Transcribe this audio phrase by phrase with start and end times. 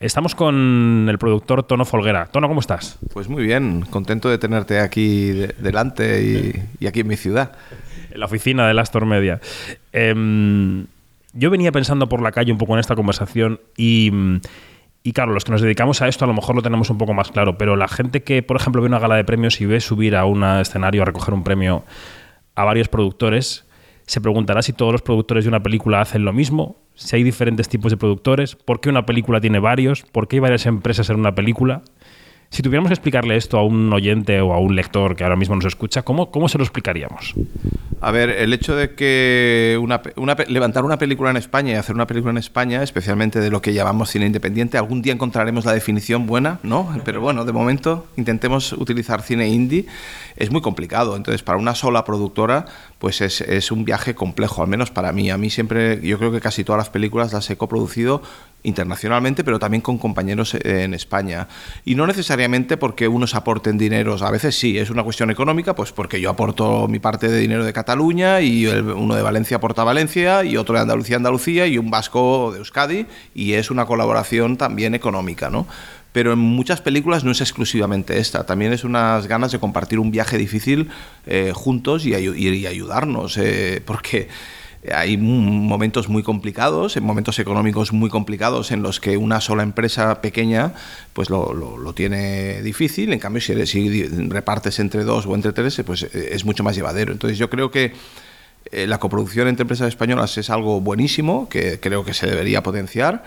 [0.00, 2.24] Estamos con el productor Tono Folguera.
[2.24, 2.98] Tono, ¿cómo estás?
[3.12, 6.22] Pues muy bien, contento de tenerte aquí delante
[6.80, 7.52] y, aquí en mi ciudad.
[8.10, 9.42] En la oficina de Astor Media.
[9.92, 10.86] Em,
[11.34, 14.10] yo venía pensando por la calle un poco en esta conversación y,
[15.02, 17.12] y, claro, los que nos dedicamos a esto a lo mejor lo tenemos un poco
[17.12, 19.82] más claro, pero la gente que, por ejemplo, ve una gala de premios y ve
[19.82, 21.84] subir a un escenario a recoger un premio
[22.54, 23.66] a varios productores,
[24.10, 27.68] se preguntará si todos los productores de una película hacen lo mismo si hay diferentes
[27.68, 31.20] tipos de productores, por qué una película tiene varios, por qué hay varias empresas en
[31.20, 31.82] una película.
[32.50, 35.54] Si tuviéramos que explicarle esto a un oyente o a un lector que ahora mismo
[35.54, 37.34] nos escucha, ¿cómo, cómo se lo explicaríamos?
[38.00, 40.02] A ver, el hecho de que una,
[40.48, 43.72] levantar una película en España y hacer una película en España, especialmente de lo que
[43.72, 46.92] llamamos cine independiente, algún día encontraremos la definición buena, ¿no?
[47.04, 49.86] Pero bueno, de momento intentemos utilizar cine indie,
[50.36, 51.16] es muy complicado.
[51.16, 52.66] Entonces, para una sola productora,
[53.00, 55.30] pues es, un viaje complejo, al menos para mí.
[55.30, 58.20] A mí siempre, yo creo que casi todas las películas las he coproducido
[58.62, 61.48] internacionalmente, pero también con compañeros en España.
[61.86, 65.92] Y no necesariamente porque unos aporten dineros, a veces sí, es una cuestión económica, pues
[65.92, 70.44] porque yo aporto mi parte de dinero de Cataluña y uno de Valencia aporta Valencia
[70.44, 74.94] y otro de Andalucía Andalucía y un vasco de Euskadi y es una colaboración también
[74.94, 75.66] económica, ¿no?
[76.12, 80.10] Pero en muchas películas no es exclusivamente esta, también es unas ganas de compartir un
[80.10, 80.90] viaje difícil
[81.26, 84.28] eh, juntos y, ayudarnos, eh, porque
[84.92, 90.20] hay momentos muy complicados, en momentos económicos muy complicados en los que una sola empresa
[90.20, 90.72] pequeña
[91.12, 96.30] pues lo, tiene difícil, en cambio si, repartes entre dos o entre tres pues eh,
[96.32, 97.12] es mucho más llevadero.
[97.12, 97.92] Entonces yo creo que
[98.72, 103.24] la coproducción entre empresas españolas es algo buenísimo, que creo que se debería potenciar.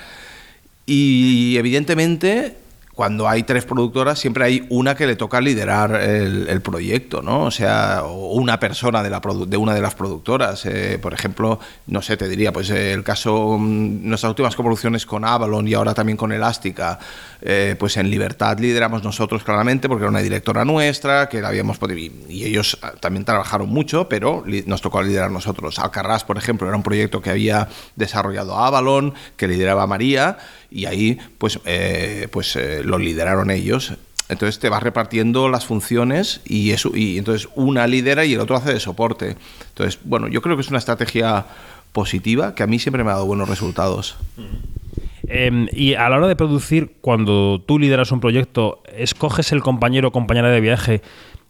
[0.85, 2.55] Y evidentemente
[2.95, 7.45] cuando hay tres productoras, siempre hay una que le toca liderar el, proyecto, ¿no?
[7.45, 10.66] O sea, una persona de, la de una de las productoras.
[10.67, 15.25] Eh, por ejemplo, no sé, te diría, pues el caso, mm, nuestras últimas coproducciones con
[15.25, 17.00] Avalon y ahora también con Elástica,
[17.41, 21.80] eh, pues en Libertad lideramos nosotros claramente porque era una directora nuestra, que la habíamos
[21.80, 21.97] podido...
[22.30, 25.79] Y ellos ah, también trabajaron mucho, pero nos tocó liderar nosotros.
[25.79, 30.38] Alcarrás, por ejemplo, era un proyecto que había desarrollado Avalon, que lideraba María,
[30.73, 33.94] y ahí pues, eh, pues lo lideraron ellos.
[34.29, 38.56] Entonces te vas repartiendo las funciones y eso y entonces una lidera y el otro
[38.56, 39.35] hace de soporte.
[39.69, 41.45] Entonces, bueno, yo creo que es una estrategia
[41.91, 44.17] positiva que a mí siempre me ha dado buenos resultados.
[45.28, 50.09] Em, y a la hora de producir, cuando tú lideras un proyecto, ¿escoges el compañero
[50.09, 51.01] o compañera de viaje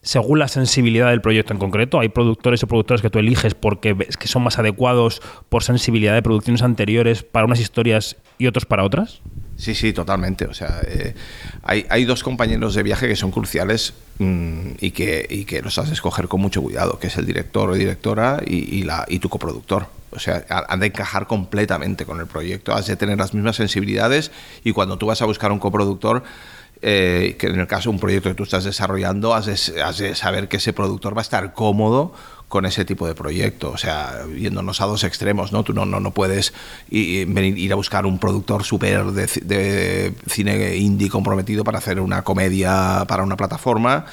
[0.04, 2.00] según la sensibilidad del proyecto en concreto?
[2.00, 6.14] ¿Hay productores o productoras que tú eliges porque ves que son más adecuados por sensibilidad
[6.14, 9.22] de producciones anteriores para unas historias y otros para otras?
[9.56, 10.46] Sí, sí, totalmente.
[10.46, 11.16] O sea, eh,
[11.64, 15.78] hay, hay, dos compañeros de viaje que son cruciales mm, y, que, y que los
[15.78, 19.06] has de escoger con mucho cuidado, que es el director o directora y, y, la,
[19.08, 19.88] y tu coproductor.
[20.12, 24.32] O sea, han de encajar completamente con el proyecto, has de tener las mismas sensibilidades
[24.64, 26.24] y cuando tú vas a buscar un coproductor,
[26.86, 30.00] eh, que en el caso de un proyecto que tú estás desarrollando, has de, has
[30.00, 32.14] de, saber que ese productor va a estar cómodo
[32.50, 33.72] con ese tipo de proyecto.
[33.72, 35.64] O sea, viéndonos a dos extremos, ¿no?
[35.64, 36.54] Tú no, no, no puedes
[36.90, 43.24] ir, a buscar un productor súper de, cine indie comprometido para hacer una comedia para
[43.24, 44.06] una plataforma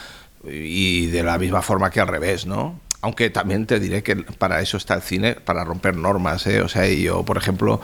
[0.44, 2.78] y de la misma forma que al revés, ¿no?
[3.02, 6.60] Aunque también te diré que para eso está el cine, para romper normas, ¿eh?
[6.60, 7.80] O sea, yo, por ejemplo,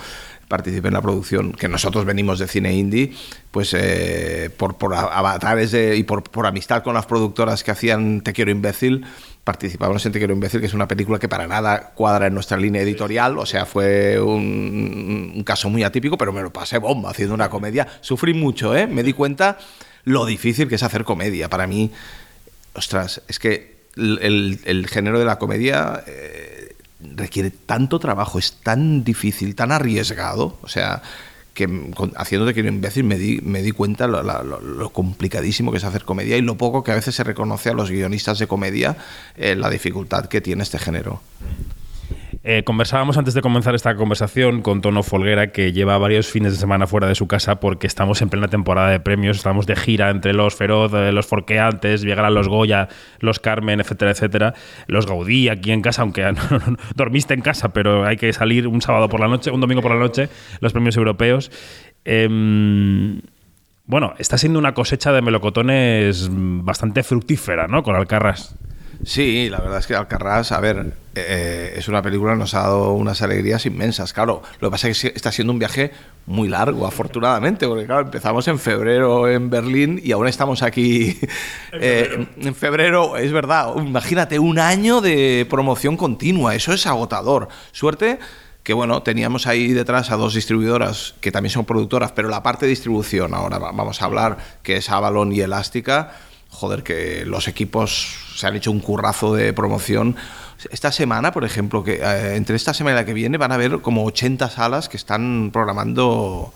[0.48, 3.12] participé en la producción, que nosotros venimos de cine indie,
[3.50, 8.32] pues eh, por, por avatares y por, por amistad con las productoras que hacían Te
[8.32, 9.04] quiero imbécil,
[9.44, 12.56] participamos en Te quiero imbécil, que es una película que para nada cuadra en nuestra
[12.56, 17.34] línea editorial, o sea, fue un, caso muy atípico, pero me lo pasé bomba haciendo
[17.34, 17.86] una comedia.
[18.00, 18.86] Sufrí mucho, ¿eh?
[18.86, 19.58] Me di cuenta
[20.04, 21.48] lo difícil que es hacer comedia.
[21.48, 21.90] Para mí,
[22.74, 26.04] ostras, es que el, género de la comedia...
[26.06, 26.55] Eh,
[27.14, 31.02] requiere tanto trabajo, es tan difícil, tan arriesgado, o sea,
[31.56, 31.68] que
[32.16, 36.04] haciéndote que un imbécil me di, me di cuenta lo, lo, complicadísimo que es hacer
[36.04, 38.96] comedia y lo poco que a veces se reconoce a los guionistas de comedia
[39.36, 41.22] eh, la dificultad que tiene este género.
[42.48, 46.58] Eh, conversábamos antes de comenzar esta conversación con Tono Folguera, que lleva varios fines de
[46.58, 50.10] semana fuera de su casa porque estamos en plena temporada de premios, estamos de gira
[50.10, 52.86] entre los Feroz, eh, los Forqueantes, llegarán los Goya,
[53.18, 54.54] los Carmen, etcétera, etcétera.
[54.86, 56.22] Los Gaudí aquí en casa, aunque
[56.94, 59.90] dormiste en casa, pero hay que salir un sábado por la noche, un domingo por
[59.90, 60.28] la noche,
[60.60, 61.50] los premios europeos.
[62.04, 63.22] Em,
[63.86, 67.82] bueno, está siendo una cosecha de melocotones bastante fructífera, ¿no?
[67.82, 68.56] Con Alcarras.
[69.06, 72.62] Sí, la verdad es que Alcarrás, a ver, eh, es una película que nos ha
[72.62, 74.12] dado unas alegrías inmensas.
[74.12, 75.92] Claro, lo que pasa es que está siendo un viaje
[76.26, 81.20] muy largo, afortunadamente, porque claro, empezamos en febrero en Berlín y aún estamos aquí
[81.74, 83.74] eh, en febrero, es verdad.
[83.76, 87.46] Imagínate, un año de promoción continua, eso es agotador.
[87.70, 88.18] Suerte
[88.64, 92.66] que bueno, teníamos ahí detrás a dos distribuidoras que también son productoras, pero la parte
[92.66, 96.10] de distribución ahora vamos a hablar, que es Avalon y Elástica,
[96.56, 100.16] joder, que los equipos se han hecho un currazo de promoción.
[100.70, 103.56] Esta semana, por ejemplo, que eh, entre esta semana y la que viene van a
[103.56, 106.52] haber como 80 salas que están programando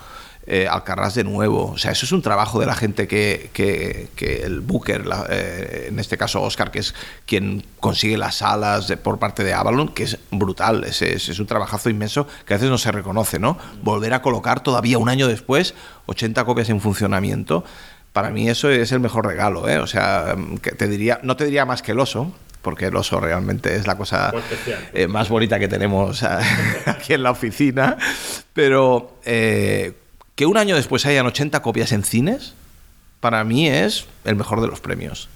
[0.47, 1.73] eh, Alcarrás de nuevo.
[1.73, 5.99] O sea, eso es un trabajo de la gente que, que, el Booker, eh, en
[5.99, 6.95] este caso Oscar, que es
[7.27, 10.85] quien consigue las salas por parte de Avalon, que es brutal.
[10.85, 13.59] Es, es, un trabajazo inmenso que a veces no se reconoce, ¿no?
[13.83, 15.75] Volver a colocar todavía un año después
[16.07, 17.65] 80 copias en funcionamiento.
[18.13, 19.79] Para mí eso es el mejor regalo, ¿eh?
[19.79, 23.21] O sea, que te diría, no te diría más que el oso, porque el oso
[23.21, 24.33] realmente es la cosa
[24.93, 26.23] eh, más bonita que tenemos
[26.87, 27.97] aquí en la oficina,
[28.53, 29.95] pero eh,
[30.35, 32.55] que un año después hayan 80 copias en cines,
[33.21, 35.29] para mí es el mejor de los premios.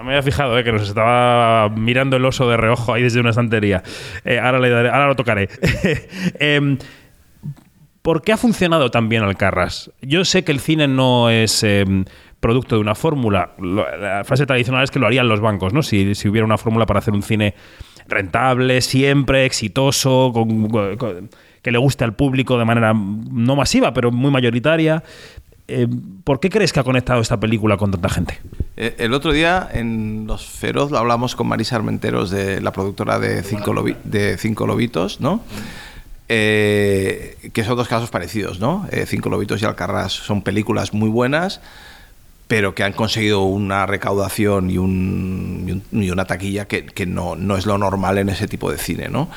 [0.00, 3.20] No me había fijado eh, que nos estaba mirando el oso de reojo ahí desde
[3.20, 3.82] una estantería.
[4.24, 5.50] Eh, ahora, le ahora lo tocaré.
[6.38, 6.78] Em,
[8.02, 9.90] ¿Por qué ha funcionado tan bien Alcarras?
[10.00, 12.04] Yo sé que el cine no es em,
[12.40, 13.52] producto de una fórmula.
[13.58, 15.82] La frase tradicional es que lo harían los bancos, ¿no?
[15.82, 17.54] Si, hubiera una fórmula para hacer un cine
[18.08, 20.32] rentable, siempre, exitoso,
[21.62, 25.04] que le guste al público de manera no masiva, pero muy mayoritaria.
[25.68, 25.86] Eh,
[26.24, 28.40] ¿Por qué crees que ha conectado esta película con tanta gente?
[28.76, 33.18] Eh, el otro día en Los Feroz lo hablamos con Marisa Armenteros, de la productora
[33.18, 35.42] de Cinco Lobitos, ¿no?
[36.32, 38.86] Eh, que son dos casos parecidos, ¿no?
[39.06, 41.60] Cinco Lobitos y Alcarrás son películas muy buenas,
[42.50, 47.78] pero que han conseguido una recaudación y, un, y, una taquilla que, no, es lo
[47.78, 49.30] normal en ese tipo de cine, ¿no?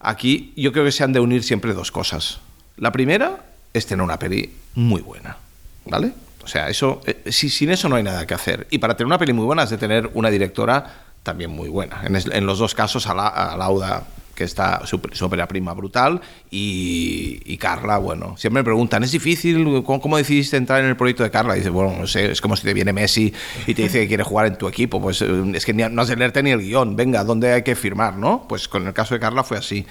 [0.00, 2.40] Aquí yo creo que se han de unir siempre dos cosas.
[2.78, 3.44] La primera
[3.74, 5.36] es tener una peli muy buena,
[5.84, 6.12] ¿vale?
[6.42, 8.66] O sea, eso, eh, sin eso no hay nada que hacer.
[8.70, 12.04] Y para tener una peli muy buena es de tener una directora también muy buena.
[12.06, 14.06] En, los dos casos, a, la, a Lauda
[14.36, 19.82] que está su, prima brutal, y, Carla, bueno, siempre me preguntan, ¿es difícil?
[19.82, 21.56] ¿Cómo, decidiste entrar en el proyecto de Carla?
[21.56, 23.32] Y dice, bueno, no sé, es como si te viene Messi
[23.66, 26.08] y te dice que quiere jugar en tu equipo, pues eh, es que no has
[26.08, 28.16] de leerte ni el guion, venga, ¿dónde hay que firmar?
[28.16, 28.46] ¿no?
[28.48, 29.86] Pues con el caso de Carla fue así.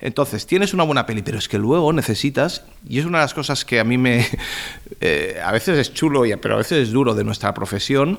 [0.00, 3.34] Entonces, tienes una buena peli, pero es que luego necesitas, y es una de las
[3.34, 4.26] cosas que a mí me,
[5.00, 8.18] eh, a veces es chulo, pero a veces es duro de nuestra profesión,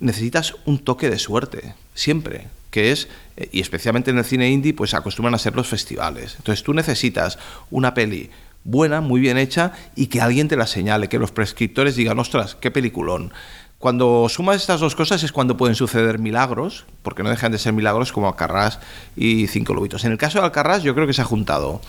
[0.00, 3.06] necesitas un toque de suerte, siempre que es,
[3.36, 6.34] eh, y especialmente en el cine indie, pues acostumbran a ser los festivales.
[6.38, 7.38] Entonces tú necesitas
[7.70, 8.30] una peli
[8.64, 12.56] buena, muy bien hecha, y que alguien te la señale, que los prescriptores digan, ostras,
[12.58, 13.32] qué peliculón.
[13.78, 17.72] Cuando sumas estas dos cosas es cuando pueden suceder milagros, porque no dejan de ser
[17.72, 18.78] milagros como Alcarrás
[19.16, 20.04] y Cinco Lobitos.
[20.04, 21.80] En el caso de Alcarrás yo creo que se ha juntado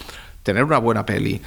[0.42, 1.42] tener una buena peli,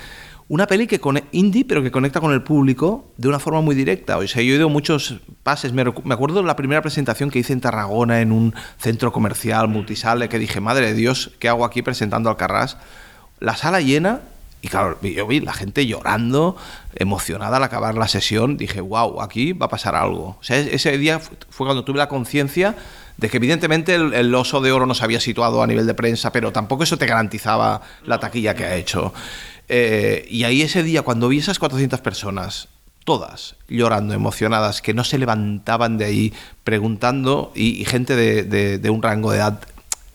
[0.48, 3.74] una peli que con indie, pero que conecta con el público de una forma muy
[3.74, 4.16] directa.
[4.18, 5.72] O sea, yo he ido muchos pases.
[5.72, 10.28] Me, acuerdo de la primera presentación que hice en Tarragona, en un centro comercial multisale,
[10.28, 12.76] que dije, madre de Dios, ¿qué hago aquí presentando al Carras?
[13.40, 14.20] La sala llena,
[14.62, 16.56] y claro, yo vi la gente llorando,
[16.94, 18.56] emocionada al acabar la sesión.
[18.56, 20.36] Dije, wow, aquí va a pasar algo.
[20.40, 22.76] O sea, ese día fue cuando tuve la conciencia
[23.16, 25.94] de que evidentemente el, el, oso de oro no se había situado a nivel de
[25.94, 29.12] prensa, pero tampoco eso te garantizaba la taquilla que ha hecho.
[29.68, 32.68] Eh, y ahí ese día, cuando vi esas 400 personas,
[33.04, 36.32] todas llorando, emocionadas, que no se levantaban de ahí
[36.64, 39.60] preguntando, y, gente de, de, un rango de edad,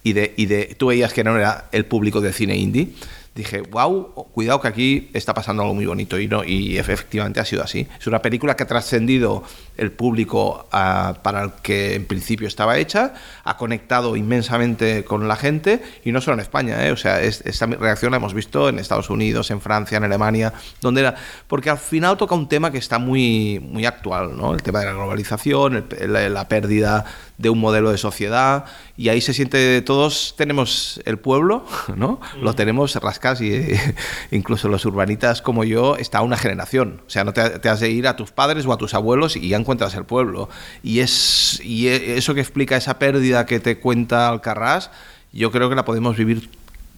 [0.03, 2.89] y de, y de, tú veías que no era el público de cine indie,
[3.33, 6.19] dije, wow, cuidado que aquí está pasando algo muy bonito.
[6.19, 7.87] Y, no, y efectivamente ha sido así.
[7.99, 9.43] Es una película que ha trascendido
[9.77, 15.35] el público ah, para el que en principio estaba hecha, ha conectado inmensamente con la
[15.35, 16.91] gente, y no solo en España, ¿eh?
[16.91, 21.01] o sea, esta reacción la hemos visto en Estados Unidos, en Francia, en Alemania, donde
[21.01, 21.15] era.
[21.47, 24.53] Porque al final toca un tema que está muy, muy actual, ¿no?
[24.53, 27.05] El tema de la globalización, la pérdida
[27.41, 28.65] de un modelo de sociedad
[28.97, 32.19] y ahí se siente todos tenemos el pueblo, ¿no?
[32.41, 33.67] Lo tenemos rascas y
[34.31, 38.07] incluso los urbanitas como yo está una generación, o sea, no te, has de ir
[38.07, 40.49] a tus padres o a tus abuelos y ya encuentras el pueblo.
[40.83, 44.91] Y es y e, eso que explica esa pérdida que te cuenta Alcarrás,
[45.33, 46.49] yo creo que la podemos vivir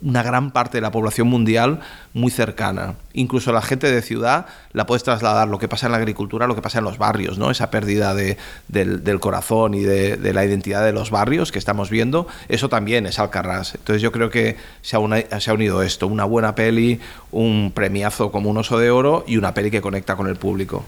[0.04, 1.80] una gran parte de la población mundial
[2.14, 2.96] muy cercana.
[3.14, 6.56] Incluso la gente de ciudad la puedes trasladar, lo que pasa en la agricultura, lo
[6.56, 7.52] que pasa en los barrios, ¿no?
[7.52, 12.28] Esa pérdida de, del, corazón y de, la identidad de los barrios que estamos viendo,
[12.50, 13.76] eso también es Alcarrás.
[13.76, 17.00] Entonces yo creo que se ha, se ha unido esto, una buena peli,
[17.32, 20.84] un premiazo como un oso de oro y una peli que conecta con el público.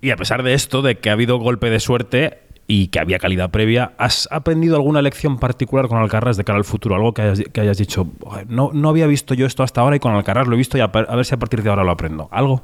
[0.00, 2.38] Y a pesar de esto, de que ha habido golpe de suerte,
[2.70, 3.94] y que había calidad previa.
[3.96, 6.94] ¿Has aprendido alguna lección particular con Alcarrás de cara al futuro?
[6.94, 8.06] Algo que hayas, dicho,
[8.46, 10.82] no, no había visto yo esto hasta ahora y con Alcarrás lo he visto y
[10.82, 12.28] a, ver si a partir de ahora lo aprendo.
[12.30, 12.62] ¿Algo?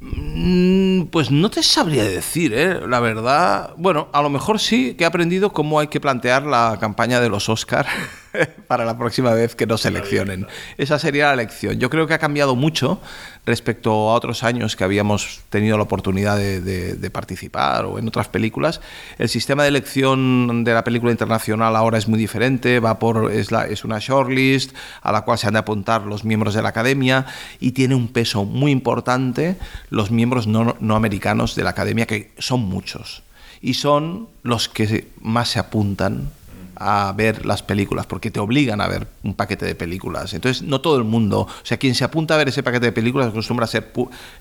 [0.00, 2.80] Mm, pues no te sabría decir, ¿eh?
[2.86, 3.74] la verdad.
[3.76, 7.28] Bueno, a lo mejor sí que he aprendido cómo hay que plantear la campaña de
[7.28, 7.88] los Oscars
[8.66, 10.46] para la próxima vez que nos seleccionen.
[10.78, 11.78] Esa sería la lección.
[11.78, 13.00] Yo creo que ha cambiado mucho
[13.44, 18.80] respecto a otros años que habíamos tenido la oportunidad de, participar o en otras películas.
[19.18, 23.52] El sistema de elección de la película internacional ahora es muy diferente, va por, es,
[23.52, 26.70] la, es una shortlist a la cual se han de apuntar los miembros de la
[26.70, 27.26] academia
[27.60, 29.56] y tiene un peso muy importante
[29.88, 33.22] los miembros no, no americanos de la academia, que son muchos
[33.62, 36.30] y son los que más se apuntan
[36.76, 40.34] a ver las películas, porque te obligan a ver un paquete de películas.
[40.34, 42.92] Entonces, no todo el mundo, o sea, quien se apunta a ver ese paquete de
[42.92, 43.92] películas acostumbra a ser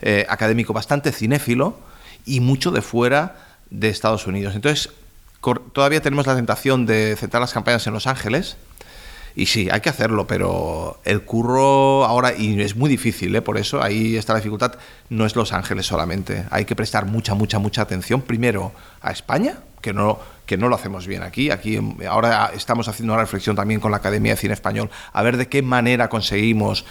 [0.01, 1.79] eh, académico bastante cinéfilo
[2.25, 3.37] y mucho de fuera
[3.69, 4.55] de Estados Unidos.
[4.55, 4.89] Entonces,
[5.73, 8.57] todavía tenemos la tentación de centrar las campañas en Los Ángeles.
[9.37, 13.41] Y sí, hay que hacerlo, pero el curro ahora, y es muy difícil, ¿eh?
[13.41, 14.75] por eso ahí está la dificultad,
[15.09, 16.45] no es Los Ángeles solamente.
[16.51, 20.73] Hay que prestar mucha, mucha, mucha atención primero a España, que no, que no lo
[20.73, 21.51] hacemos bien aquí.
[21.51, 25.37] Aquí ahora estamos haciendo una reflexión también con la Academia de Cine Español, a ver
[25.37, 26.85] de qué manera conseguimos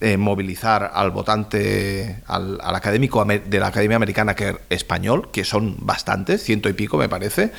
[0.00, 6.42] eh, movilizar al votante, al, académico de la Academia Americana que español, que son bastantes,
[6.42, 7.52] ciento y pico me parece.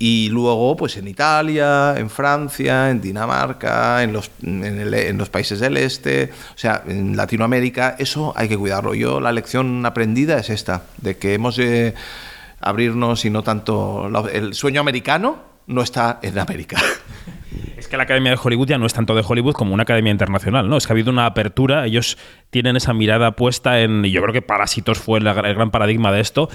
[0.00, 5.76] Y luego, pues en Italia, en Francia, en Dinamarca, en los, en, los países del
[5.76, 8.94] este, o sea, en Latinoamérica, eso hay que cuidarlo.
[8.94, 11.56] Yo la lección aprendida es esta, de que hemos
[12.62, 14.08] abrirnos y no tanto...
[14.32, 16.80] El sueño americano no está en América.
[17.76, 20.12] Es que la Academia de Hollywood ya no es tanto de Hollywood como una academia
[20.12, 20.76] internacional, ¿no?
[20.76, 22.16] Es que ha habido una apertura, ellos
[22.50, 26.20] tienen esa mirada puesta en, y yo creo que Parásitos fue el gran paradigma de
[26.20, 26.48] esto,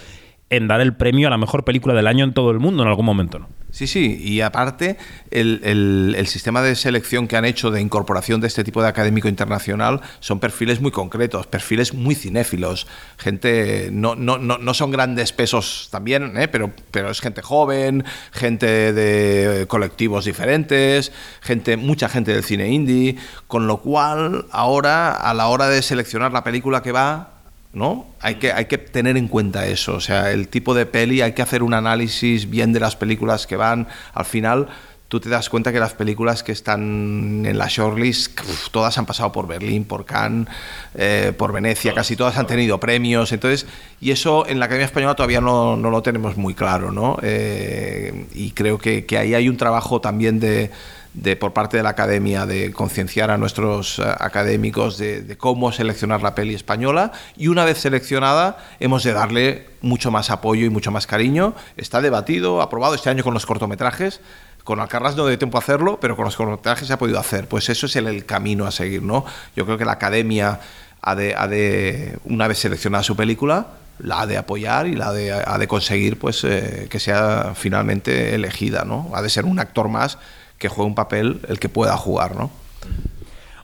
[0.50, 2.90] en dar el premio a la mejor película del año en todo el mundo en
[2.90, 3.48] algún momento, ¿no?
[3.70, 4.98] Sí, sí, y aparte
[5.30, 10.02] el, sistema de selección que han hecho de incorporación de este tipo de académico internacional
[10.20, 12.88] son perfiles muy concretos, perfiles muy cinéfilos,
[13.18, 16.48] gente, no, no, no, son grandes pesos también, ¿eh?
[16.48, 21.12] pero, pero es gente joven, gente de colectivos diferentes,
[21.42, 26.32] gente, mucha gente del cine indie, con lo cual ahora a la hora de seleccionar
[26.32, 27.37] la película que va,
[27.78, 28.08] ¿no?
[28.20, 31.34] Hay que, hay que tener en cuenta eso, o sea, el tipo de peli, hay
[31.34, 33.88] que hacer un análisis bien de las películas que van.
[34.14, 34.68] Al final,
[35.08, 38.40] tú te das cuenta que las películas que están en la shortlist,
[38.72, 40.48] todas han pasado por Berlín, por Cannes,
[40.96, 43.68] eh, por Venecia, casi todas han tenido premios, entonces,
[44.02, 47.18] y eso en la Academia Española todavía no, no lo tenemos muy claro, ¿no?
[47.22, 50.72] Eh, y creo que, que ahí hay un trabajo también de
[51.18, 56.22] de, por parte de la academia de concienciar a nuestros eh, académicos de, cómo seleccionar
[56.22, 60.92] la peli española y una vez seleccionada hemos de darle mucho más apoyo y mucho
[60.92, 61.56] más cariño.
[61.76, 64.22] Está debatido, aprobado este año con los cortometrajes.
[64.64, 67.48] Con Alcarrás no de tiempo a hacerlo, pero con los cortometrajes se ha podido hacer.
[67.48, 69.26] Pues eso es el, camino a seguir, ¿no?
[69.56, 70.60] Yo creo que la academia
[71.02, 73.68] ha de, ha de una vez seleccionada su película,
[74.00, 78.36] la ha de apoyar y la de, ha de conseguir pues eh, que sea finalmente
[78.36, 79.10] elegida, ¿no?
[79.16, 80.18] Ha de ser un actor más
[80.58, 82.52] que juegue un papel el que pueda jugar, ¿no?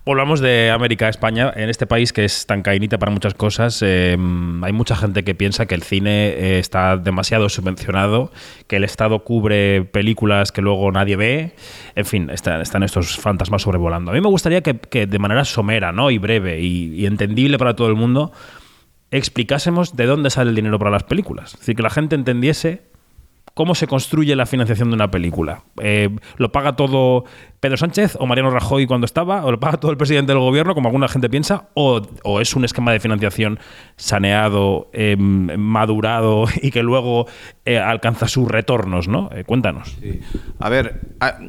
[0.06, 1.54] Volvamos de América a España.
[1.56, 4.18] En este país que es tan cainita para muchas cosas, eh,
[4.62, 8.30] hay mucha gente que piensa que el cine eh, está demasiado subvencionado,
[8.68, 11.56] que el Estado cubre películas que luego nadie ve.
[11.96, 14.12] En fin, están, estos fantasmas sobrevolando.
[14.12, 16.12] A mí me gustaría que, de manera somera ¿no?
[16.12, 18.34] y breve y, y entendible para todo el mundo
[19.10, 21.54] explicásemos de dónde sale el dinero para las películas.
[21.54, 22.82] Es decir, que la gente entendiese
[23.54, 25.64] cómo se construye la financiación de una película.
[25.82, 27.26] Eh, ¿Lo paga todo
[27.64, 29.46] Pedro Sánchez o Mariano Rajoy cuando estaba?
[29.46, 31.70] ¿O lo paga todo el presidente del gobierno, como alguna gente piensa?
[31.76, 32.02] ¿O,
[32.42, 33.58] es un esquema de financiación
[33.96, 37.26] saneado, em, madurado y que luego
[37.64, 39.08] eh, alcanza sus retornos?
[39.08, 39.30] ¿no?
[39.34, 39.96] Eh, cuéntanos.
[40.60, 41.00] A ver,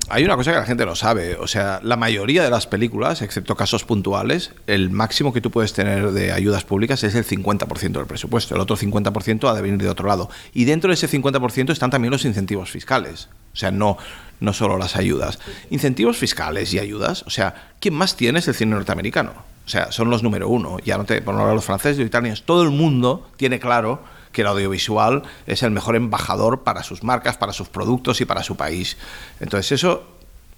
[0.09, 1.35] hay una cosa que la gente no sabe.
[1.35, 5.73] O sea, la mayoría de las películas, excepto casos puntuales, el máximo que tú puedes
[5.73, 8.55] tener de ayudas públicas es el 50% del presupuesto.
[8.55, 10.31] El otro 50% ha de venir de otro lado.
[10.53, 13.29] Y dentro de ese 50% están también los incentivos fiscales.
[13.53, 13.99] O sea, no,
[14.41, 15.39] no solo las ayudas.
[15.71, 17.23] Incentivos fiscales y ayudas.
[17.27, 19.33] O sea, ¿quién más tiene es el cine norteamericano?
[19.67, 20.79] O sea, son los número uno.
[20.85, 22.43] Ya no te, por no hablar los franceses, los italianos.
[22.43, 27.37] Todo el mundo tiene claro que el audiovisual es el mejor embajador para sus marcas,
[27.37, 28.99] para sus productos y para su país.
[29.41, 30.07] Entonces, eso,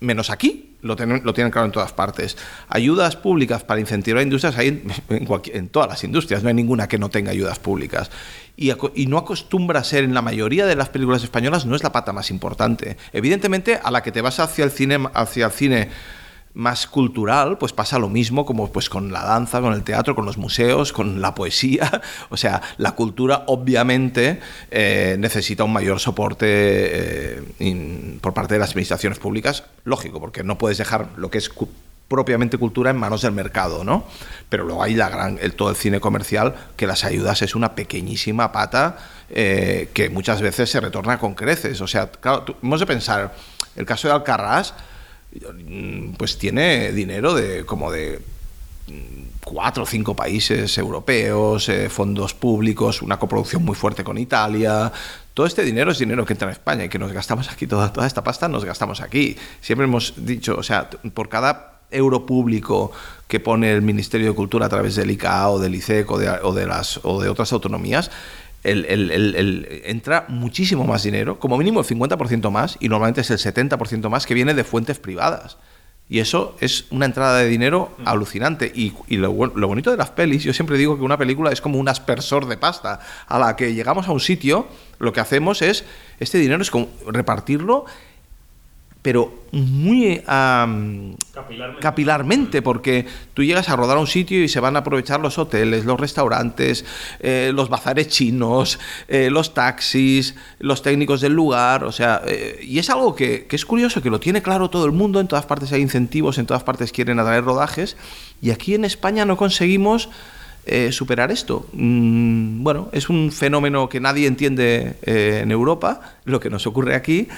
[0.00, 2.36] menos aquí, lo tienen, lo tienen claro en todas partes.
[2.68, 7.08] Ayudas públicas para incentivar industrias hay en, todas las industrias, no hay ninguna que no
[7.08, 8.10] tenga ayudas públicas.
[8.56, 11.82] Y, y, no acostumbra a ser en la mayoría de las películas españolas, no es
[11.82, 12.96] la pata más importante.
[13.12, 15.88] Evidentemente, a la que te vas hacia el cine, hacia el cine
[16.56, 20.24] más cultural, pues pasa lo mismo como pues con la danza, con el teatro, con
[20.24, 22.02] los museos, con la poesía.
[22.30, 28.70] O sea, la cultura obviamente eh, necesita un mayor soporte eh, por parte de las
[28.70, 31.50] administraciones públicas, lógico, porque no puedes dejar lo que es
[32.08, 34.04] propiamente cultura en manos del mercado, ¿no?
[34.48, 38.52] Pero luego hay la gran, todo el cine comercial, que las ayudas es una pequeñísima
[38.52, 38.98] pata
[39.28, 41.80] eh, que muchas veces se retorna con creces.
[41.80, 42.10] O sea,
[42.62, 43.34] hemos de pensar,
[43.76, 44.74] el caso de Alcarrás,
[46.16, 48.20] pues tiene dinero de como de
[49.44, 54.92] cuatro o cinco países europeos, eh, fondos públicos, una coproducción muy fuerte con Italia.
[55.34, 57.92] Todo este dinero es dinero que entra en España y que nos gastamos aquí, toda,
[57.92, 59.36] toda esta pasta nos gastamos aquí.
[59.60, 62.90] Siempre hemos dicho, o sea, por cada euro público
[63.28, 66.66] que pone el Ministerio de Cultura a través del ICA o del ICEC o de,
[66.66, 68.10] las, o de otras autonomías,
[68.66, 74.26] entra muchísimo más dinero, como mínimo el 50% más, y normalmente es el 70% más
[74.26, 75.58] que viene de fuentes privadas.
[76.08, 78.08] Y eso es una entrada de dinero mm.
[78.08, 78.70] alucinante.
[78.72, 81.88] Y, lo, bonito de las pelis, yo siempre digo que una película es como un
[81.88, 83.00] aspersor de pasta.
[83.26, 84.68] A la que llegamos a un sitio,
[84.98, 85.84] lo que hacemos es,
[86.20, 87.86] este dinero es como repartirlo
[89.06, 90.20] pero muy
[91.80, 92.60] capilarmente.
[92.60, 95.84] porque tú llegas a rodar a un sitio y se van a aprovechar los hoteles,
[95.84, 96.84] los restaurantes,
[97.20, 102.80] eh, los bazares chinos, eh, los taxis, los técnicos del lugar, o sea, eh, y
[102.80, 105.70] es algo que, es curioso, que lo tiene claro todo el mundo, en todas partes
[105.70, 107.96] hay incentivos, en todas partes quieren atraer rodajes,
[108.42, 110.08] y aquí en España no conseguimos...
[110.90, 111.64] superar esto.
[111.74, 117.28] Mm, bueno, es un fenómeno que nadie entiende en Europa, lo que nos ocurre aquí,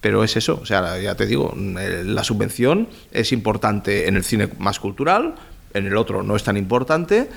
[0.00, 4.48] pero es eso, o sea, ya te digo, la subvención es importante en el cine
[4.58, 5.34] más cultural,
[5.74, 7.28] en el otro no es tan importante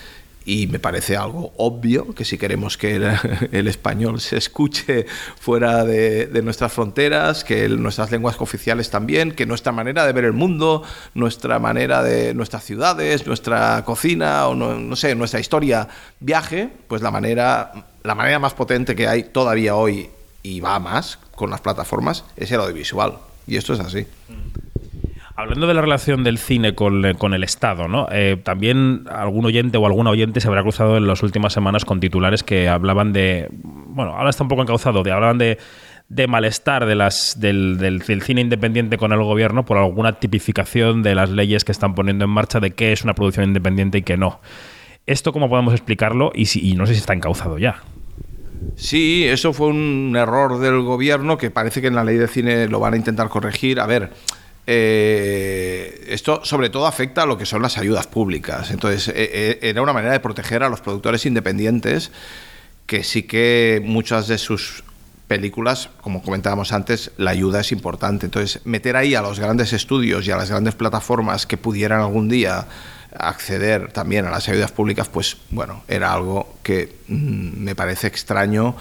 [0.46, 5.06] y me parece algo obvio que si queremos que el, español se escuche
[5.39, 10.34] fuera de, nuestras fronteras, que nuestras lenguas oficiales también, que nuestra manera de ver el
[10.34, 15.88] mundo, nuestra manera de nuestras ciudades, nuestra cocina o no, no sé, nuestra historia
[16.20, 17.72] viaje, pues la manera,
[18.03, 20.10] la manera más potente que hay todavía hoy
[20.43, 23.13] y va más con las plataformas es el audiovisual.
[23.48, 24.05] Y esto es así.
[25.36, 28.07] Hablando de la relación del cine con, el Estado, ¿no?
[28.12, 32.00] Eh, también algún oyente o alguna oyente se habrá cruzado en las últimas semanas con
[32.00, 33.48] titulares que hablaban de.
[33.51, 35.57] Bueno, ahora está un poco encauzado, de, hablaban de,
[36.10, 41.15] de malestar de las, del, del, cine independiente con el gobierno por alguna tipificación de
[41.15, 44.17] las leyes que están poniendo en marcha de qué es una producción independiente y qué
[44.17, 44.41] no.
[45.07, 46.31] ¿Esto cómo podemos explicarlo?
[46.36, 47.81] Y, si, y no sé si está encauzado ya.
[48.75, 52.67] Sí, eso fue un error del gobierno que parece que en la ley de cine
[52.67, 53.80] lo van a intentar corregir.
[53.80, 54.12] A ver,
[54.67, 58.71] eh, esto sobre todo afecta a lo que son las ayudas públicas.
[58.71, 62.12] Entonces, eh, eh, era una manera de proteger a los productores independientes
[62.86, 64.84] que sí que muchas de sus
[65.28, 68.26] películas, como comentábamos antes, la ayuda es importante.
[68.26, 72.28] Entonces, meter ahí a los grandes estudios y a las grandes plataformas que pudieran algún
[72.28, 72.67] día
[73.17, 78.76] acceder también a las ayudas públicas, pues bueno, era algo que mm, me parece extraño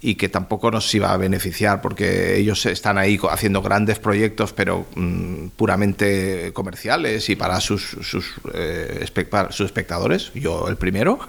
[0.00, 4.84] y que tampoco nos iba a beneficiar porque ellos están ahí haciendo grandes proyectos pero
[4.96, 9.06] mm, puramente comerciales y para sus, sus, eh,
[9.50, 11.20] sus espectadores, yo el primero,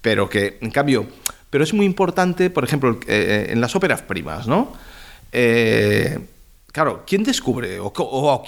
[0.00, 1.08] pero que en cambio,
[1.50, 4.72] pero es muy importante, por ejemplo, eh, en las óperas primas, ¿no?
[5.32, 6.18] Eh,
[6.74, 7.78] Claro, ¿quién descubre?
[7.78, 7.92] O,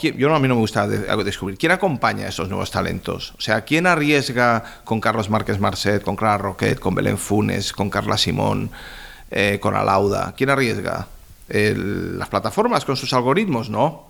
[0.00, 1.56] yo a mí no me gusta descubrir.
[1.56, 3.32] ¿Quién acompaña a esos nuevos talentos?
[3.38, 7.88] O sea, ¿quién arriesga con Carlos Márquez Marcet, con Clara Roquet, con Belén Funes, con
[7.88, 8.68] Carla Simón,
[9.30, 10.34] eh, con Alauda?
[10.36, 11.06] ¿Quién arriesga?
[11.46, 13.70] ¿Las plataformas con sus algoritmos?
[13.70, 14.08] No.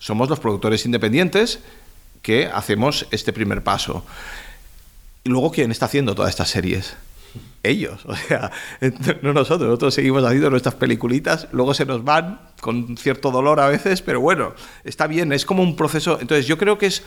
[0.00, 1.60] Somos los productores independientes
[2.20, 4.04] que hacemos este primer paso.
[5.22, 6.96] Y luego, ¿quién está haciendo todas estas series?
[7.62, 8.50] Ellos, o sea,
[9.22, 13.68] no nosotros, nosotros seguimos haciendo nuestras peliculitas, luego se nos van con cierto dolor a
[13.68, 17.02] veces, pero bueno, está bien, es como un proceso, entonces yo creo que es,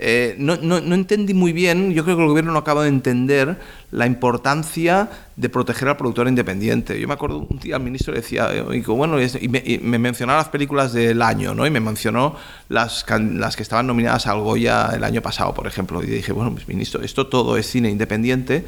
[0.00, 2.88] eh, no, no, no, entendí muy bien, yo creo que el gobierno no acaba de
[2.88, 3.58] entender
[3.90, 7.00] la importancia de proteger al productor independiente.
[7.00, 10.50] Yo me acuerdo un día el ministro decía, y, bueno, me, y me, mencionaba las
[10.50, 11.66] películas del año, ¿no?
[11.66, 12.36] Y me mencionó
[12.68, 16.52] las, las que estaban nominadas al Goya el año pasado, por ejemplo, y dije, bueno,
[16.52, 18.64] pues ministro, esto todo es cine independiente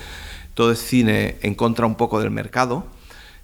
[0.55, 2.87] todo el cine en contra un poco del mercado,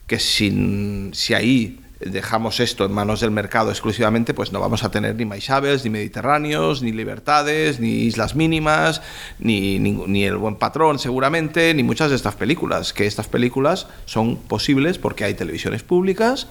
[0.07, 4.91] que sin, si ahí dejamos esto en manos del mercado exclusivamente, pues no vamos a
[4.91, 9.01] tener ni Maisabels, ni Mediterráneos, ni Libertades, ni Islas Mínimas,
[9.39, 13.87] ni, ni, ni, El Buen Patrón seguramente, ni muchas de estas películas, que estas películas
[14.05, 16.49] son posibles porque hay televisiones públicas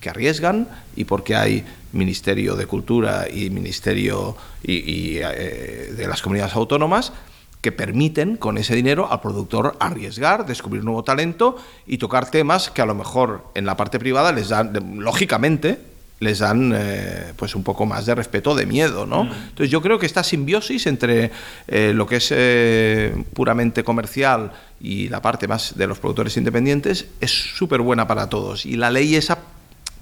[0.00, 6.54] que arriesgan y porque hay Ministerio de Cultura y Ministerio y, eh, de las comunidades
[6.54, 7.12] autónomas
[7.60, 12.82] que permiten con ese dinero al productor arriesgar, descubrir nuevo talento y tocar temas que
[12.82, 15.78] a lo mejor en la parte privada les dan, lógicamente,
[16.20, 19.24] les dan eh, pues un poco más de respeto, de miedo, ¿no?
[19.24, 19.32] Mm.
[19.32, 21.30] Entonces yo creo que esta simbiosis entre
[21.66, 27.06] eh, lo que es eh, puramente comercial y la parte más de los productores independientes
[27.20, 29.38] es súper buena para todos y la ley esa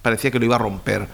[0.02, 1.06] parecía que lo iba a romper.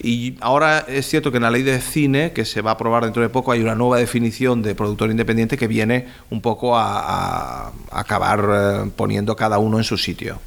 [0.00, 3.04] Y ahora es cierto que en la ley de cine, que se va a aprobar
[3.04, 7.72] dentro de poco, hay una nueva definición de productor independiente que viene un poco a,
[7.90, 10.40] acabar eh, poniendo cada uno en su sitio.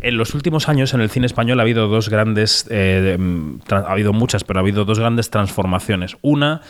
[0.00, 3.92] En los últimos años en el cine español ha habido dos grandes, eh, mm, ha
[3.92, 6.16] habido muchas, pero ha habido dos grandes transformaciones.
[6.22, 6.62] Una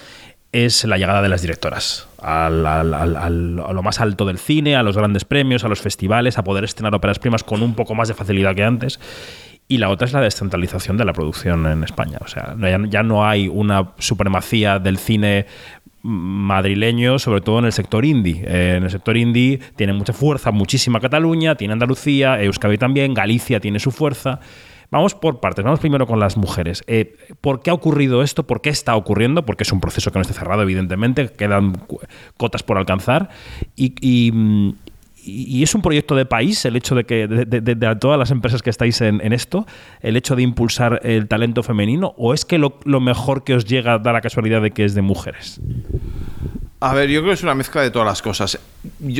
[0.53, 5.25] es la llegada de las directoras a lo más alto del cine, a los grandes
[5.25, 8.55] premios, a los festivales, a poder estrenar óperas primas con un poco más de facilidad
[8.55, 8.99] que antes.
[9.69, 12.19] Y la otra es la descentralización de la producción en España.
[12.21, 12.57] O sea,
[12.89, 15.47] ya no hay una supremacía del cine
[16.07, 18.45] madrileño, sobre todo en el sector indie.
[18.47, 23.59] Eh, en el sector indie tiene mucha fuerza, muchísima Cataluña, tiene Andalucía, Euskadi también, Galicia
[23.59, 24.39] tiene su fuerza.
[24.93, 26.85] Vamos por partes, vamos primero con las mujeres.
[26.87, 28.47] Eh, ¿Por qué ha ocurrido esto?
[28.47, 29.45] ¿Por qué está ocurriendo?
[29.45, 31.73] Porque es un proceso que no está cerrado, evidentemente, quedan
[32.37, 33.31] cotas por alcanzar.
[33.75, 34.75] y, mm,
[35.27, 38.71] y, es un proyecto de país el hecho de que de, todas las empresas que
[38.71, 39.67] estáis en, esto,
[40.01, 43.99] el hecho de impulsar el talento femenino, o es que lo, mejor que os llega
[43.99, 45.61] da la casualidad de que es de mujeres?
[46.79, 48.59] A ver, yo creo que es una mezcla de todas las cosas.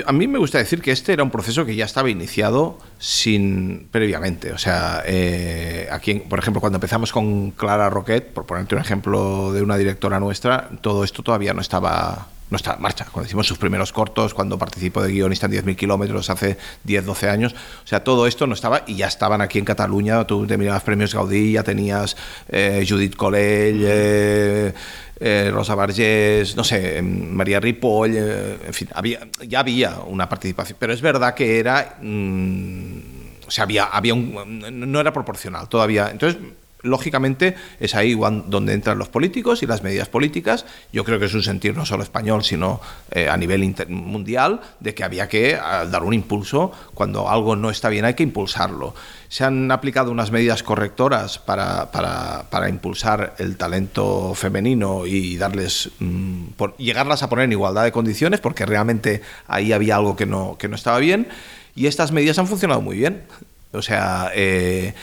[0.05, 3.89] a mí me gusta decir que este era un proceso que ya estaba iniciado sin
[3.91, 4.53] previamente.
[4.53, 9.53] O sea, eh, aquí, por ejemplo, cuando empezamos con Clara Roquet, por ponerte un ejemplo
[9.53, 13.07] de una directora nuestra, todo esto todavía no estaba en marcha.
[13.11, 17.29] Cuando hicimos sus primeros cortos, cuando participó de guionista en 10.000 kilómetros hace 10, 12
[17.29, 17.55] años,
[17.85, 20.25] o sea, todo esto no estaba y ya estaban aquí en Cataluña.
[20.27, 22.17] Tú te mirabas premios Gaudí, ya tenías
[22.49, 24.75] eh, Judith Colell, eh,
[25.19, 30.77] eh, Rosa Bargés, no sé, María Ripoll, en fin, había, ya había una participación.
[30.79, 31.99] Pero es verdad que era.
[32.01, 32.99] Mm,
[33.47, 34.91] o sea, había, había un.
[34.91, 36.11] No era proporcional todavía.
[36.11, 36.41] Entonces
[36.87, 40.65] lógicamente es ahí donde entran los políticos y las medidas políticas.
[40.93, 44.95] Yo creo que es un sentir no solo español, sino eh, a nivel mundial, de
[44.95, 46.73] que había que dar un impulso.
[46.95, 48.95] Cuando algo no está bien hay que impulsarlo.
[49.29, 56.45] Se han aplicado unas medidas correctoras para, para, impulsar el talento femenino y darles, mm,
[56.79, 60.69] llegarlas a poner en igualdad de condiciones, porque realmente ahí había algo que no, que
[60.69, 61.29] no estaba bien.
[61.75, 63.25] Y estas medidas han funcionado muy bien.
[63.73, 64.95] O sea, eh,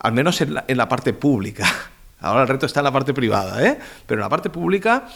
[0.00, 1.66] al menos en la, parte pública.
[2.20, 3.78] Ahora el reto está en la parte privada, ¿eh?
[4.06, 5.06] Pero en la parte pública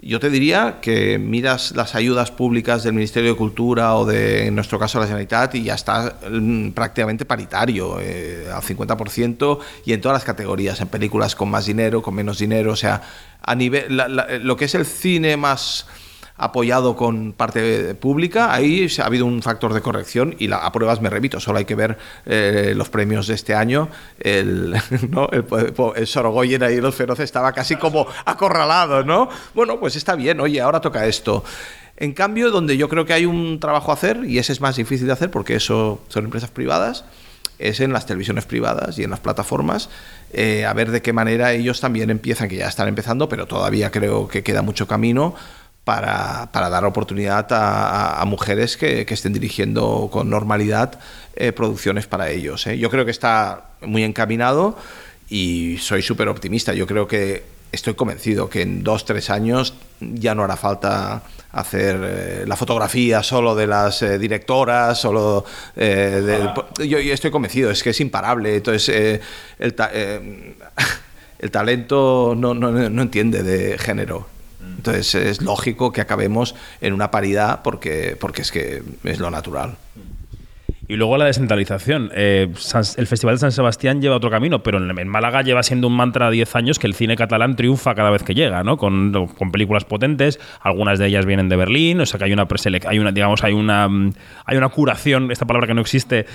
[0.00, 4.54] yo te diría que miras las ayudas públicas del Ministerio de Cultura o de, en
[4.54, 10.00] nuestro caso, la Generalitat y ya está mm, prácticamente paritario, eh, al 50% y en
[10.02, 13.00] todas las categorías, en películas con más dinero, con menos dinero, o sea,
[13.40, 13.96] a nivel,
[14.42, 15.86] lo que es el cine más
[16.36, 21.00] apoyado con parte pública, ahí ha habido un factor de corrección y la, a pruebas
[21.00, 21.96] me repito, solo hay que ver
[22.26, 23.88] eh, los premios de este año.
[24.18, 24.74] El,
[25.10, 25.28] ¿no?
[25.30, 25.44] el,
[25.96, 29.28] el Sorogoyen ahí, los feroces, estaba casi como acorralado, ¿no?
[29.54, 31.44] Bueno, pues está bien, oye, ahora toca esto.
[31.96, 34.76] En cambio, donde yo creo que hay un trabajo a hacer, y ese es más
[34.76, 37.04] difícil de hacer porque eso son empresas privadas,
[37.58, 39.88] es en las televisiones privadas y en las plataformas,
[40.32, 43.90] eh, a ver de qué manera ellos también empiezan, que ya están empezando, pero todavía
[43.90, 45.34] creo que queda mucho camino
[45.86, 50.98] para, para dar oportunidad a, mujeres que, que, estén dirigiendo con normalidad
[51.36, 52.66] eh, producciones para ellos.
[52.66, 52.76] ¿eh?
[52.76, 54.76] Yo creo que está muy encaminado
[55.28, 56.74] y soy súper optimista.
[56.74, 61.22] Yo creo que estoy convencido que en dos, tres años ya no hará falta
[61.52, 65.44] hacer eh, la fotografía solo de las directoras, solo
[65.76, 66.50] de,
[66.84, 68.56] yo, estoy convencido, es que es imparable.
[68.56, 69.20] Entonces,
[69.60, 69.72] el,
[71.38, 74.35] el talento no, no, no entiende de género.
[74.76, 79.76] Entonces es lógico que acabemos en una paridad porque, porque es que es lo natural.
[80.88, 82.10] Y luego la descentralización.
[82.14, 82.48] Eh,
[82.96, 86.26] el Festival de San Sebastián lleva otro camino, pero en, Málaga lleva siendo un mantra
[86.26, 88.76] de 10 años que el cine catalán triunfa cada vez que llega, ¿no?
[88.76, 92.46] Con, con, películas potentes, algunas de ellas vienen de Berlín, o sea que hay una
[92.86, 93.88] hay una, digamos, hay una
[94.44, 96.26] hay una curación, esta palabra que no existe,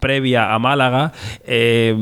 [0.00, 1.12] previa a Málaga.
[1.44, 1.94] Eh,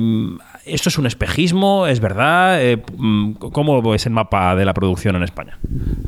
[0.64, 1.86] ¿Esto es un espejismo?
[1.86, 2.62] ¿Es verdad?
[2.62, 5.58] Eh, mm, ¿Cómo es el mapa de la producción en España?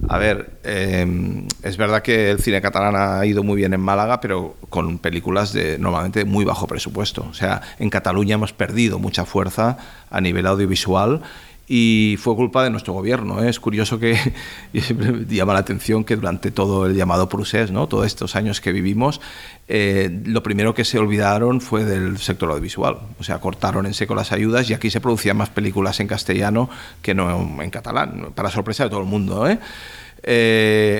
[0.09, 4.56] A ver, es verdad que el cine catalán ha ido muy bien en Málaga, pero
[4.70, 7.27] con películas de normalmente muy bajo presupuesto.
[7.31, 9.79] O sea, en Cataluña hemos perdido mucha fuerza
[10.11, 11.22] a nivel audiovisual
[11.68, 13.42] y fue culpa de nuestro gobierno.
[13.42, 13.49] ¿eh?
[13.49, 14.16] Es curioso que
[14.72, 17.88] y siempre llama la atención que durante todo el llamado procés, ¿no?
[17.88, 19.20] todos estos años que vivimos,
[19.68, 22.99] eh, lo primero que se olvidaron fue del sector audiovisual.
[23.18, 26.70] O sea, cortaron en seco las ayudas y aquí se producían más películas en castellano
[27.03, 29.49] que no en catalán, para sorpresa de todo el mundo.
[29.49, 29.59] ¿eh?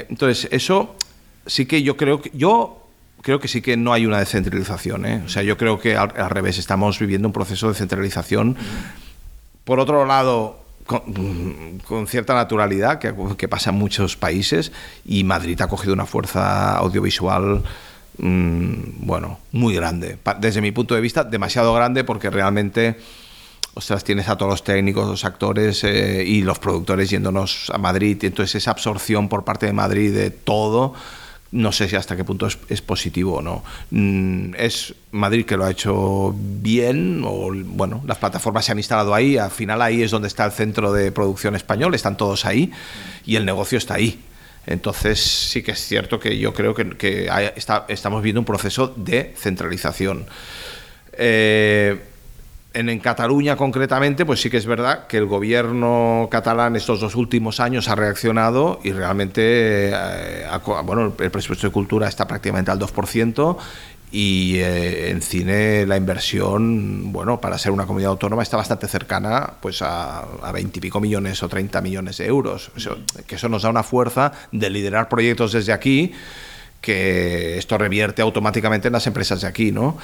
[0.09, 0.97] entonces, eso
[1.47, 2.31] sí que yo creo que...
[2.35, 2.86] Yo
[3.23, 5.05] creo que sí que no hay una descentralización.
[5.25, 8.57] O sea, yo creo que al, revés, estamos viviendo un proceso de centralización
[9.67, 14.71] por otro lado, con, cierta naturalidad, que, pasa en muchos países,
[15.05, 17.65] y Madrid ha cogido una fuerza audiovisual,
[18.19, 20.19] mm, bueno, muy grande.
[20.39, 22.97] Desde mi punto de vista, demasiado grande porque realmente,
[23.75, 28.19] ostras, tienes a todos los técnicos, los actores eh, y los productores yéndonos a Madrid,
[28.23, 30.95] entonces esa absorción por parte de Madrid de todo
[31.57, 33.65] no sé si hasta qué punto es, positivo o no.
[33.91, 39.15] Mm, es Madrid que lo ha hecho bien, o bueno, las plataformas se han instalado
[39.15, 42.71] ahí, al final ahí es donde está el centro de producción español, están todos ahí
[43.25, 44.21] y el negocio está ahí.
[44.67, 47.31] Entonces sí que es cierto que yo creo que,
[47.89, 50.27] estamos viendo un proceso de centralización.
[51.13, 51.99] Eh,
[52.77, 57.61] en, Cataluña concretamente, pues sí que es verdad que el gobierno catalán estos dos últimos
[57.61, 60.47] años ha reaccionado y realmente, eh,
[60.85, 63.57] bueno, el presupuesto de cultura está prácticamente al 2%
[64.13, 69.55] y eh, en cine la inversión, bueno, para ser una comunidad autónoma está bastante cercana
[69.61, 72.71] pues a, a 20 y pico millones o 30 millones de euros.
[73.27, 76.13] que eso nos da una fuerza de liderar proyectos desde aquí
[76.81, 79.99] que esto revierte automáticamente en las empresas de aquí, ¿no?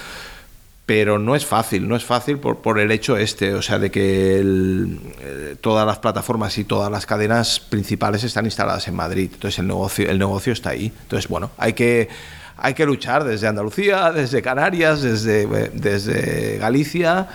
[0.87, 3.91] Pero no es fácil, no es fácil por, por el hecho este, o sea, de
[3.91, 9.59] que eh, todas las plataformas y todas las cadenas principales están instaladas en Madrid, entonces
[9.61, 10.93] el negocio, el negocio está ahí.
[11.03, 12.09] Entonces, bueno, hay que,
[12.57, 17.29] hay que luchar desde Andalucía, desde Canarias, desde, desde Galicia,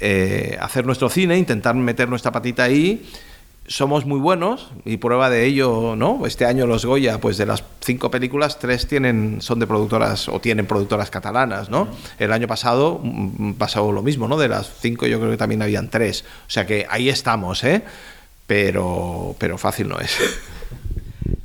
[0.00, 3.06] eh, hacer nuestro cine, intentar meter nuestra patita ahí
[3.68, 6.26] somos muy buenos y prueba de ello, ¿no?
[6.26, 10.40] Este año los Goya, pues de las cinco películas, tres tienen, son de productoras o
[10.40, 11.86] tienen productoras catalanas, ¿no?
[12.18, 14.38] El año pasado mm, pasó lo mismo, ¿no?
[14.38, 16.24] De las cinco yo creo que también habían tres.
[16.46, 17.82] O sea que ahí estamos, ¿eh?
[18.46, 20.16] Pero, pero fácil no es.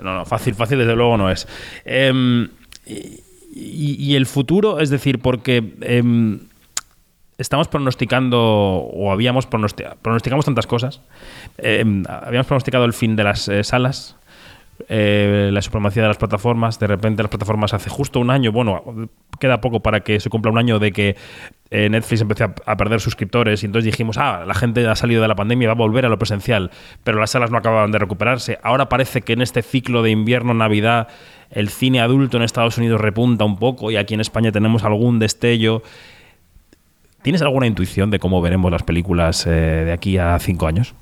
[0.01, 1.47] No, no, fácil, fácil desde luego no es.
[1.85, 2.49] Em,
[2.85, 5.75] y, el futuro, es decir, porque...
[5.81, 6.39] Em,
[7.43, 11.01] estamos pronosticando, o habíamos pronosticado, pronosticamos tantas cosas.
[11.57, 14.15] Eh, habíamos pronosticado el fin de las eh, salas,
[14.87, 16.79] eh, la supremacía de las plataformas.
[16.79, 19.09] De repente las plataformas hace justo un año, bueno,
[19.41, 21.15] queda poco para que se cumpla un año de que
[21.69, 25.35] Netflix empezó a, perder suscriptores y entonces dijimos, ah, la gente ha salido de la
[25.35, 26.69] pandemia y va a volver a lo presencial,
[27.03, 28.59] pero las salas no acababan de recuperarse.
[28.61, 31.07] Ahora parece que en este ciclo de invierno-navidad
[31.49, 35.19] el cine adulto en Estados Unidos repunta un poco y aquí en España tenemos algún
[35.19, 35.81] destello.
[37.23, 40.93] ¿Tienes alguna intuición de cómo veremos las películas eh, de aquí a cinco años?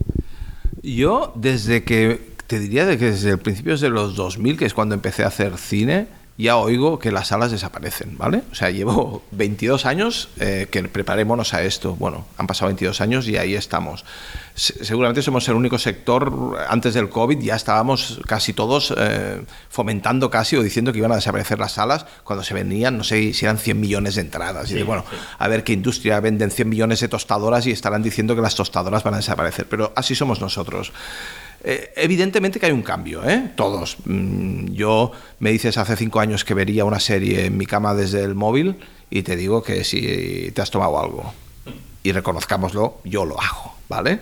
[0.84, 4.94] Yo, desde que, te diría que desde el principio de los 2000, que es cuando
[4.94, 6.08] empecé a hacer cine,
[6.42, 8.42] ya oigo que las salas desaparecen, ¿vale?
[8.52, 11.96] O sea, llevo 22 años eh, que preparémonos a esto.
[11.96, 14.04] Bueno, han pasado 22 años y ahí estamos.
[14.56, 20.56] seguramente somos el único sector, antes del COVID ya estábamos casi todos eh, fomentando casi
[20.56, 23.58] o diciendo que iban a desaparecer las salas cuando se vendían, no sé si eran
[23.58, 24.72] 100 millones de entradas.
[24.72, 25.06] y de, bueno,
[25.38, 29.04] a ver qué industria venden 100 millones de tostadoras y estarán diciendo que las tostadoras
[29.04, 29.68] van a desaparecer.
[29.70, 30.92] Pero así somos nosotros.
[31.64, 33.52] Eh, evidentemente que hay un cambio, ¿eh?
[33.56, 33.98] todos.
[34.06, 38.24] Mm, yo me dices hace cinco años que vería una serie en mi cama desde
[38.24, 38.78] el móvil
[39.10, 41.34] y te digo que si te has tomado algo
[42.02, 44.22] y reconozcámoslo, yo lo hago, ¿vale?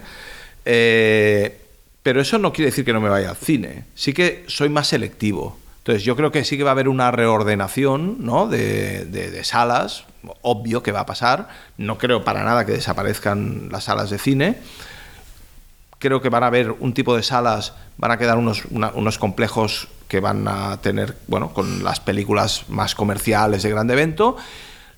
[0.65, 1.61] Eh,
[2.03, 3.85] pero eso no quiere decir que no me vaya al cine.
[3.95, 5.57] Sí que soy más selectivo.
[5.77, 8.47] Entonces yo creo que sí que va a haber una reordenación ¿no?
[8.47, 10.03] de, de salas,
[10.41, 11.47] obvio que va a pasar.
[11.77, 14.57] No creo para nada que desaparezcan las salas de cine
[15.99, 19.89] Creo que van a haber un tipo de salas, van a quedar unos, unos complejos
[20.07, 24.37] que van a tener, bueno, con las películas más comerciales de grande evento.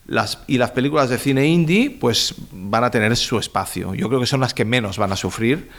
[0.08, 3.94] Las, y las películas de cine indie, pues van a tener su espacio.
[3.94, 5.70] Yo creo que son las que menos van a sufrir.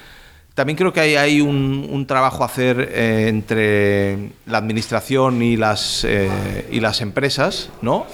[0.54, 6.04] También creo que hay, hay un, trabajo a hacer eh, entre la administración y las,
[6.04, 8.06] eh, y las empresas, ¿no?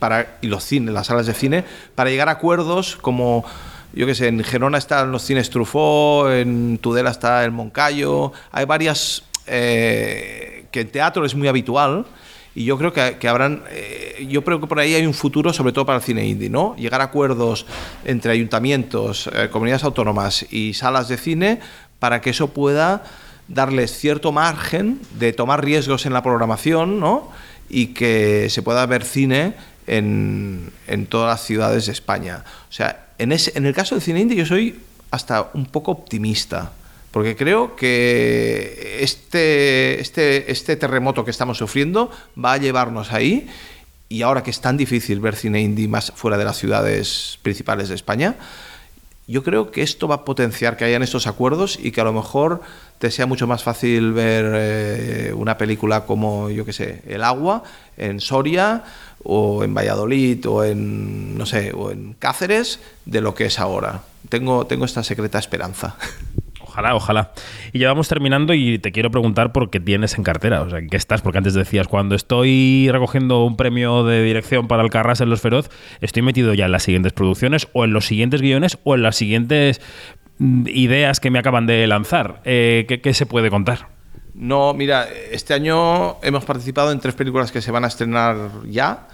[0.00, 1.64] para, y los cines, las salas de cine,
[1.94, 3.44] para llegar a acuerdos como
[3.94, 8.64] yo qué sé, en Gerona están los cines Truffaut, en Tudela está el Moncayo, hay
[8.64, 12.06] varias eh, que en teatro es muy habitual
[12.54, 15.72] y yo creo que, habrán, eh, yo creo que por ahí hay un futuro sobre
[15.72, 16.76] todo para el cine indie, ¿no?
[16.76, 17.66] Llegar a acuerdos
[18.04, 21.60] entre ayuntamientos, eh, comunidades autónomas y salas de cine
[21.98, 23.04] para que eso pueda
[23.48, 27.30] darles cierto margen de tomar riesgos en la programación, ¿no?
[27.68, 29.54] Y que se pueda ver cine
[29.86, 32.44] en, en todas las ciudades de España.
[32.68, 34.80] O sea, en, el caso del cine indie yo soy
[35.10, 36.72] hasta un poco optimista,
[37.10, 42.10] porque creo que este, este, este terremoto que estamos sufriendo
[42.42, 43.48] va a llevarnos ahí
[44.08, 47.88] y ahora que es tan difícil ver cine indie más fuera de las ciudades principales
[47.88, 48.36] de España,
[49.26, 52.12] yo creo que esto va a potenciar que hayan estos acuerdos y que a lo
[52.12, 52.60] mejor
[52.98, 57.62] te sea mucho más fácil ver eh, una película como, yo qué sé, El agua
[57.96, 58.84] en Soria
[59.22, 64.02] o en Valladolid o en, no sé, o en Cáceres de lo que es ahora.
[64.28, 65.96] Tengo, tengo esta secreta esperanza.
[66.72, 67.32] Ojalá, ojalá.
[67.74, 70.78] Y ya vamos terminando y te quiero preguntar por qué tienes en cartera, o sea,
[70.78, 71.20] ¿en qué estás?
[71.20, 75.42] Porque antes decías, cuando estoy recogiendo un premio de dirección para el Carras en Los
[75.42, 75.68] Feroz,
[76.00, 79.16] estoy metido ya en las siguientes producciones o en los siguientes guiones o en las
[79.16, 79.82] siguientes
[80.38, 82.40] mm, ideas que me acaban de lanzar.
[82.46, 83.88] Eh, ¿qué, se puede contar?
[84.32, 89.08] No, mira, este año hemos participado en tres películas que se van a estrenar ya.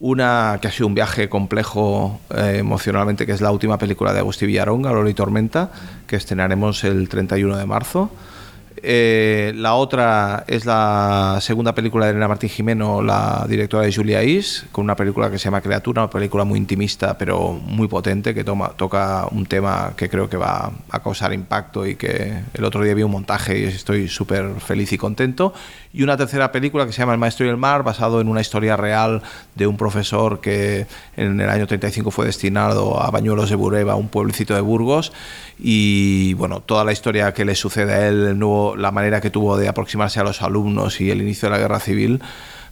[0.00, 4.18] Una que ha sido un viaje complejo eh, emocionalmente, que es la última película de
[4.18, 5.70] Agustín Villarón, Galor y Tormenta,
[6.06, 8.10] que estrenaremos el 31 de marzo.
[8.82, 14.22] Eh, la otra es la segunda película de Elena Martín Jimeno, la directora de Julia
[14.22, 18.34] Is, con una película que se llama Creatura, una película muy intimista pero muy potente,
[18.34, 22.64] que toma, toca un tema que creo que va a causar impacto y que el
[22.64, 25.54] otro día vi un montaje y estoy súper feliz y contento.
[25.92, 28.40] Y una tercera película que se llama El Maestro y el Mar, basado en una
[28.40, 29.22] historia real
[29.54, 34.08] de un profesor que en el año 35 fue destinado a Bañuelos de Bureba, un
[34.08, 35.12] pueblecito de Burgos,
[35.56, 39.30] y bueno, toda la historia que le sucede a él, el nuevo la manera que
[39.30, 42.22] tuvo de aproximarse a los alumnos y el inicio de la guerra civil,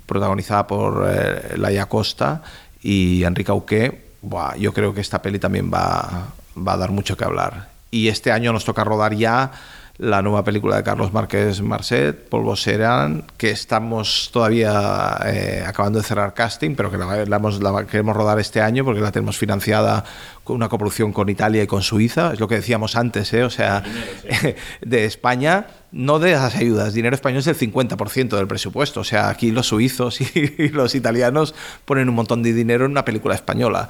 [0.06, 2.42] protagonizada por eh, Laia Costa
[2.82, 4.12] y Enrique Auqué,
[4.58, 7.68] yo creo que esta peli también va, va a dar mucho que hablar.
[7.90, 9.52] Y este año nos toca rodar ya
[9.98, 16.04] la nueva película de Carlos Márquez Marcet, Polvo Serán, que estamos todavía eh, acabando de
[16.04, 20.04] cerrar casting, pero que la, la, queremos rodar este año porque la tenemos financiada
[20.44, 23.44] con una coproducción con Italia y con Suiza, es lo que decíamos antes, ¿eh?
[23.44, 23.84] o sea,
[24.80, 29.28] de España, no de esas ayudas, dinero español es el 50% del presupuesto, o sea,
[29.28, 33.88] aquí los suizos y los italianos ponen un montón de dinero en una película española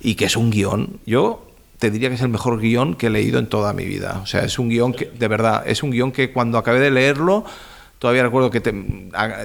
[0.00, 1.00] y que es un guion.
[1.06, 1.53] Yo
[1.84, 4.20] te diría que es el mejor guion que he leído en toda mi vida.
[4.22, 6.90] O sea, es un guion que, de verdad, es un guion que cuando acabé de
[6.90, 7.44] leerlo,
[7.98, 8.62] todavía recuerdo que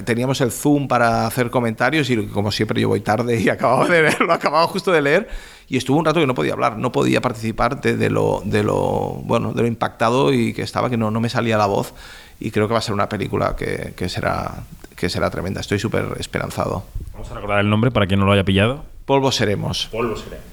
[0.06, 4.04] teníamos el Zoom para hacer comentarios y como siempre yo voy tarde y acababa de
[4.04, 5.28] leerlo, acababa justo de leer
[5.68, 9.20] y estuvo un rato que no podía hablar, no podía participar de, lo, de, lo,
[9.22, 11.92] bueno, de lo impactado y que estaba, que no, no me salía la voz
[12.40, 14.64] y creo que va a ser una película que, que será,
[14.96, 15.60] que será tremenda.
[15.60, 16.84] Estoy súper esperanzado.
[17.12, 18.82] Vamos a recordar el nombre para quien no lo haya pillado.
[19.04, 19.88] Polvo seremos.
[19.92, 20.49] Polvo seremos.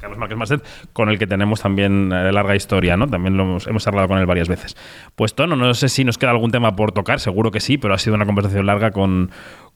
[0.00, 3.06] Carlos Márquez Marcet, con el que tenemos también eh, larga historia, ¿no?
[3.06, 4.76] También lo hemos, hemos, hablado con él varias veces.
[5.16, 7.94] Pues Tono, no sé si nos queda algún tema por tocar, seguro que sí, pero
[7.94, 9.30] ha sido una conversación larga con,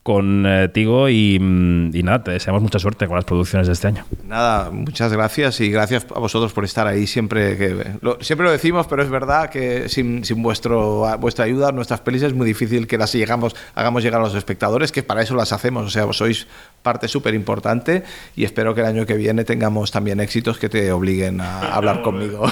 [0.05, 4.05] contigo y, y, nada, te deseamos mucha suerte con las producciones de este año.
[4.27, 7.57] Nada, muchas gracias y gracias a vosotros por estar ahí siempre.
[7.57, 12.01] Que, lo, siempre lo decimos, pero es verdad que sin, sin vuestro, vuestra ayuda, nuestras
[12.03, 15.35] pelis es muy difícil que las llegamos, hagamos llegar a los espectadores, que para eso
[15.35, 15.87] las hacemos.
[15.87, 16.47] O sea, vos sois
[16.83, 18.05] parte súper importante
[18.37, 22.03] y espero que el año que viene tengamos también éxitos que te obliguen a hablar
[22.03, 22.45] conmigo.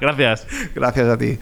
[0.00, 0.46] Gracias.
[0.74, 1.38] Gracias a ti.